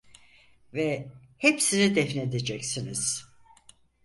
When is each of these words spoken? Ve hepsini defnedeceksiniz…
Ve 0.73 1.07
hepsini 1.37 1.95
defnedeceksiniz… 1.95 3.25